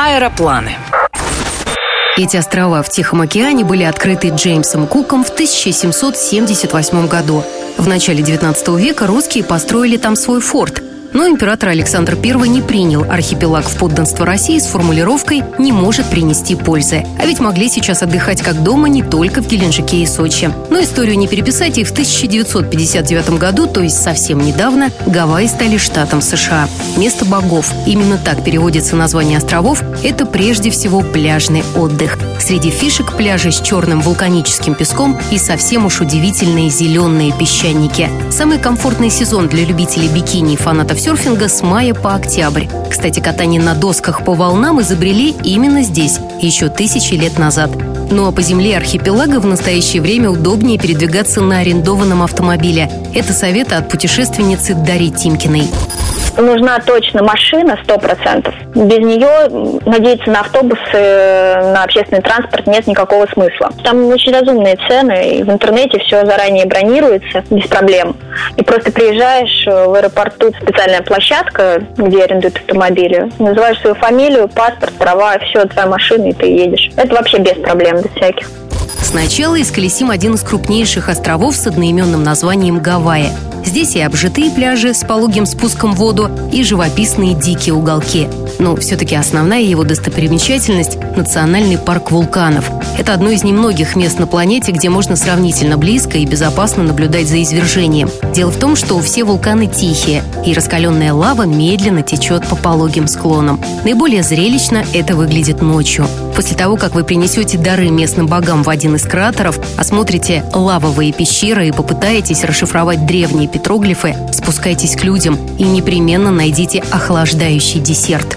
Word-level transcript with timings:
Аэропланы. 0.00 0.76
Эти 2.16 2.36
острова 2.36 2.84
в 2.84 2.88
Тихом 2.88 3.20
океане 3.20 3.64
были 3.64 3.82
открыты 3.82 4.28
Джеймсом 4.28 4.86
Куком 4.86 5.24
в 5.24 5.30
1778 5.30 7.08
году. 7.08 7.42
В 7.78 7.88
начале 7.88 8.22
19 8.22 8.68
века 8.78 9.08
русские 9.08 9.42
построили 9.42 9.96
там 9.96 10.14
свой 10.14 10.40
форт– 10.40 10.84
но 11.12 11.26
император 11.28 11.70
Александр 11.70 12.16
I 12.22 12.48
не 12.48 12.62
принял 12.62 13.04
архипелаг 13.08 13.68
в 13.68 13.76
подданство 13.76 14.26
России 14.26 14.58
с 14.58 14.66
формулировкой 14.66 15.42
«не 15.58 15.72
может 15.72 16.06
принести 16.06 16.54
пользы». 16.54 17.04
А 17.20 17.26
ведь 17.26 17.40
могли 17.40 17.68
сейчас 17.68 18.02
отдыхать 18.02 18.42
как 18.42 18.62
дома 18.62 18.88
не 18.88 19.02
только 19.02 19.42
в 19.42 19.48
Геленджике 19.48 19.98
и 19.98 20.06
Сочи. 20.06 20.50
Но 20.70 20.80
историю 20.80 21.18
не 21.18 21.28
переписать, 21.28 21.78
и 21.78 21.84
в 21.84 21.90
1959 21.92 23.38
году, 23.38 23.66
то 23.66 23.80
есть 23.80 24.02
совсем 24.02 24.38
недавно, 24.38 24.90
Гавайи 25.06 25.46
стали 25.48 25.76
штатом 25.78 26.20
США. 26.20 26.68
Место 26.96 27.24
богов. 27.24 27.72
Именно 27.86 28.18
так 28.18 28.44
переводится 28.44 28.96
название 28.96 29.38
островов. 29.38 29.82
Это 30.02 30.26
прежде 30.26 30.70
всего 30.70 31.00
пляжный 31.00 31.64
отдых. 31.74 32.18
Среди 32.38 32.70
фишек 32.70 33.16
пляжи 33.16 33.50
с 33.50 33.60
черным 33.60 34.00
вулканическим 34.00 34.74
песком 34.74 35.18
и 35.30 35.38
совсем 35.38 35.86
уж 35.86 36.00
удивительные 36.00 36.70
зеленые 36.70 37.32
песчаники. 37.32 38.10
Самый 38.30 38.58
комфортный 38.58 39.10
сезон 39.10 39.48
для 39.48 39.64
любителей 39.64 40.08
бикини 40.08 40.54
и 40.54 40.56
фанатов 40.56 40.97
серфинга 40.98 41.48
с 41.48 41.62
мая 41.62 41.94
по 41.94 42.14
октябрь. 42.14 42.66
Кстати, 42.90 43.20
катание 43.20 43.60
на 43.60 43.74
досках 43.74 44.24
по 44.24 44.34
волнам 44.34 44.80
изобрели 44.80 45.34
именно 45.44 45.82
здесь, 45.82 46.18
еще 46.42 46.68
тысячи 46.68 47.14
лет 47.14 47.38
назад. 47.38 47.70
Ну 48.10 48.26
а 48.26 48.32
по 48.32 48.42
земле 48.42 48.76
архипелага 48.76 49.38
в 49.38 49.46
настоящее 49.46 50.02
время 50.02 50.30
удобнее 50.30 50.78
передвигаться 50.78 51.40
на 51.40 51.58
арендованном 51.58 52.22
автомобиле. 52.22 52.90
Это 53.14 53.32
советы 53.32 53.76
от 53.76 53.88
путешественницы 53.88 54.74
Дарьи 54.74 55.10
Тимкиной 55.10 55.68
нужна 56.42 56.78
точно 56.80 57.22
машина, 57.22 57.78
сто 57.84 57.98
процентов. 57.98 58.54
Без 58.74 58.98
нее 58.98 59.80
надеяться 59.86 60.30
на 60.30 60.40
автобусы, 60.40 60.80
на 60.92 61.84
общественный 61.84 62.22
транспорт 62.22 62.66
нет 62.66 62.86
никакого 62.86 63.26
смысла. 63.32 63.70
Там 63.84 64.06
очень 64.08 64.32
разумные 64.32 64.76
цены, 64.88 65.36
и 65.36 65.42
в 65.42 65.50
интернете 65.50 65.98
все 66.00 66.24
заранее 66.24 66.66
бронируется 66.66 67.44
без 67.50 67.66
проблем. 67.66 68.16
И 68.56 68.62
просто 68.62 68.92
приезжаешь 68.92 69.66
э, 69.66 69.86
в 69.86 69.94
аэропорту, 69.94 70.52
специальная 70.60 71.02
площадка, 71.02 71.82
где 71.96 72.24
арендуют 72.24 72.56
автомобили, 72.56 73.30
называешь 73.38 73.80
свою 73.80 73.96
фамилию, 73.96 74.48
паспорт, 74.48 74.92
права, 74.98 75.38
все, 75.38 75.64
твоя 75.64 75.88
машина, 75.88 76.28
и 76.28 76.32
ты 76.32 76.46
едешь. 76.46 76.90
Это 76.96 77.14
вообще 77.14 77.38
без 77.38 77.54
проблем, 77.54 78.00
без 78.00 78.10
всяких. 78.12 78.48
Сначала 79.08 79.58
исколесим 79.62 80.10
один 80.10 80.34
из 80.34 80.42
крупнейших 80.42 81.08
островов 81.08 81.56
с 81.56 81.66
одноименным 81.66 82.22
названием 82.22 82.78
Гавайи. 82.78 83.30
Здесь 83.64 83.96
и 83.96 84.00
обжитые 84.00 84.50
пляжи 84.50 84.92
с 84.92 85.02
пологим 85.02 85.46
спуском 85.46 85.94
в 85.94 85.96
воду, 85.96 86.30
и 86.52 86.62
живописные 86.62 87.34
дикие 87.34 87.74
уголки. 87.74 88.28
Но 88.58 88.76
все-таки 88.76 89.14
основная 89.14 89.62
его 89.62 89.82
достопримечательность– 89.82 90.98
национальный 91.16 91.78
парк 91.78 92.10
вулканов. 92.10 92.70
Это 93.08 93.14
одно 93.14 93.30
из 93.30 93.42
немногих 93.42 93.96
мест 93.96 94.18
на 94.18 94.26
планете, 94.26 94.70
где 94.70 94.90
можно 94.90 95.16
сравнительно 95.16 95.78
близко 95.78 96.18
и 96.18 96.26
безопасно 96.26 96.82
наблюдать 96.82 97.26
за 97.26 97.42
извержением. 97.42 98.10
Дело 98.34 98.50
в 98.50 98.58
том, 98.58 98.76
что 98.76 99.00
все 99.00 99.24
вулканы 99.24 99.66
тихие, 99.66 100.22
и 100.44 100.52
раскаленная 100.52 101.14
лава 101.14 101.44
медленно 101.44 102.02
течет 102.02 102.46
по 102.46 102.54
пологим 102.54 103.08
склонам. 103.08 103.62
Наиболее 103.82 104.22
зрелищно 104.22 104.84
это 104.92 105.16
выглядит 105.16 105.62
ночью. 105.62 106.06
После 106.36 106.54
того, 106.54 106.76
как 106.76 106.94
вы 106.94 107.02
принесете 107.02 107.56
дары 107.56 107.88
местным 107.88 108.26
богам 108.26 108.62
в 108.62 108.68
один 108.68 108.96
из 108.96 109.04
кратеров, 109.04 109.58
осмотрите 109.78 110.44
лавовые 110.52 111.14
пещеры 111.14 111.68
и 111.68 111.72
попытаетесь 111.72 112.44
расшифровать 112.44 113.06
древние 113.06 113.48
петроглифы, 113.48 114.16
спускайтесь 114.34 114.96
к 114.96 115.04
людям 115.04 115.38
и 115.56 115.62
непременно 115.62 116.30
найдите 116.30 116.84
охлаждающий 116.90 117.80
десерт. 117.80 118.36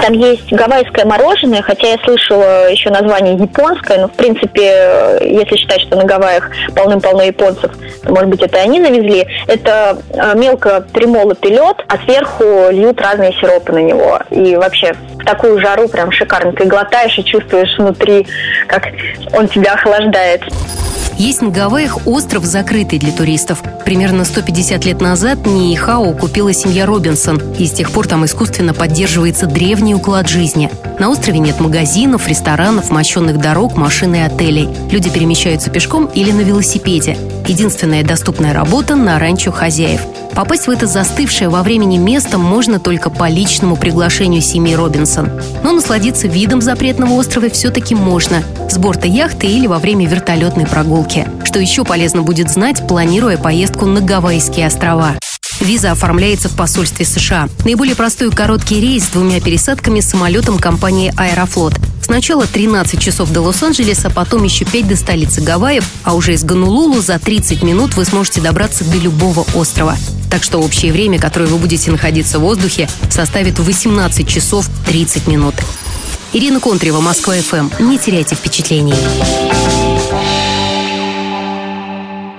Там 0.00 0.12
есть 0.12 0.52
гавайское 0.52 1.04
мороженое, 1.04 1.62
хотя 1.62 1.88
я 1.88 1.98
слышала 1.98 2.70
еще 2.70 2.90
название 2.90 3.34
японское, 3.34 3.98
но 3.98 4.08
в 4.08 4.12
принципе, 4.12 5.18
если 5.20 5.56
считать, 5.56 5.80
что 5.80 5.96
на 5.96 6.04
Гавайях 6.04 6.50
полным-полно 6.74 7.22
японцев, 7.22 7.72
то, 8.02 8.10
может 8.10 8.28
быть, 8.28 8.42
это 8.42 8.58
они 8.58 8.82
завезли. 8.82 9.26
Это 9.46 9.98
э, 10.10 10.38
мелко 10.38 10.86
перемолотый 10.92 11.50
лед, 11.50 11.84
а 11.88 11.98
сверху 12.04 12.70
льют 12.70 13.00
разные 13.00 13.32
сиропы 13.34 13.72
на 13.72 13.82
него. 13.82 14.20
И 14.30 14.56
вообще 14.56 14.92
в 14.92 15.24
такую 15.24 15.60
жару 15.60 15.88
прям 15.88 16.12
шикарно. 16.12 16.52
Ты 16.52 16.64
глотаешь 16.64 17.18
и 17.18 17.24
чувствуешь 17.24 17.76
внутри, 17.76 18.26
как 18.68 18.88
он 19.32 19.48
тебя 19.48 19.74
охлаждает. 19.74 20.42
Есть 21.18 21.42
на 21.42 21.48
Гавайях 21.48 22.06
остров, 22.06 22.44
закрытый 22.44 23.00
для 23.00 23.10
туристов. 23.10 23.60
Примерно 23.84 24.24
150 24.24 24.84
лет 24.84 25.00
назад 25.00 25.44
Нихао 25.46 26.12
купила 26.12 26.52
семья 26.52 26.86
Робинсон, 26.86 27.42
и 27.58 27.66
с 27.66 27.72
тех 27.72 27.90
пор 27.90 28.06
там 28.06 28.24
искусственно 28.24 28.72
поддерживается 28.72 29.46
древний 29.46 29.96
уклад 29.96 30.28
жизни. 30.28 30.70
На 31.00 31.10
острове 31.10 31.40
нет 31.40 31.58
магазинов, 31.58 32.28
ресторанов, 32.28 32.90
мощенных 32.90 33.38
дорог, 33.38 33.76
машин 33.76 34.14
и 34.14 34.20
отелей. 34.20 34.68
Люди 34.92 35.10
перемещаются 35.10 35.70
пешком 35.70 36.06
или 36.06 36.30
на 36.30 36.42
велосипеде. 36.42 37.18
Единственная 37.48 38.04
доступная 38.04 38.52
работа 38.52 38.94
на 38.94 39.18
ранчо 39.18 39.50
хозяев– 39.50 40.02
Попасть 40.38 40.68
в 40.68 40.70
это 40.70 40.86
застывшее 40.86 41.48
во 41.48 41.64
времени 41.64 41.96
место 41.96 42.38
можно 42.38 42.78
только 42.78 43.10
по 43.10 43.28
личному 43.28 43.74
приглашению 43.74 44.40
семьи 44.40 44.72
Робинсон. 44.72 45.32
Но 45.64 45.72
насладиться 45.72 46.28
видом 46.28 46.62
запретного 46.62 47.14
острова 47.14 47.50
все-таки 47.50 47.96
можно 47.96 48.44
с 48.70 48.78
борта 48.78 49.08
яхты 49.08 49.48
или 49.48 49.66
во 49.66 49.80
время 49.80 50.06
вертолетной 50.06 50.64
прогулки. 50.64 51.26
Что 51.42 51.58
еще 51.58 51.82
полезно 51.82 52.22
будет 52.22 52.50
знать, 52.50 52.86
планируя 52.86 53.36
поездку 53.36 53.86
на 53.86 54.00
Гавайские 54.00 54.68
острова. 54.68 55.18
Виза 55.58 55.90
оформляется 55.90 56.48
в 56.48 56.54
посольстве 56.54 57.04
США. 57.04 57.48
Наиболее 57.64 57.96
простой 57.96 58.30
короткий 58.30 58.80
рейс 58.80 59.06
с 59.06 59.10
двумя 59.10 59.40
пересадками 59.40 59.98
самолетом 59.98 60.58
компании 60.58 61.12
«Аэрофлот». 61.16 61.74
Сначала 62.00 62.46
13 62.46 63.00
часов 63.00 63.32
до 63.32 63.40
Лос-Анджелеса, 63.40 64.08
потом 64.08 64.44
еще 64.44 64.64
5 64.64 64.86
до 64.86 64.94
столицы 64.94 65.40
Гавайев, 65.40 65.84
а 66.04 66.14
уже 66.14 66.34
из 66.34 66.44
Гонолулу 66.44 67.00
за 67.00 67.18
30 67.18 67.64
минут 67.64 67.96
вы 67.96 68.04
сможете 68.04 68.40
добраться 68.40 68.84
до 68.84 68.98
любого 68.98 69.44
острова. 69.56 69.96
Так 70.30 70.44
что 70.44 70.58
общее 70.58 70.92
время, 70.92 71.18
которое 71.18 71.46
вы 71.46 71.58
будете 71.58 71.90
находиться 71.90 72.38
в 72.38 72.42
воздухе, 72.42 72.88
составит 73.10 73.58
18 73.58 74.28
часов 74.28 74.68
30 74.86 75.26
минут. 75.26 75.54
Ирина 76.32 76.60
Контрева, 76.60 77.00
Москва-ФМ. 77.00 77.70
Не 77.80 77.98
теряйте 77.98 78.34
впечатлений. 78.34 78.94